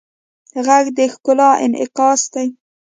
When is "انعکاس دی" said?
1.65-2.47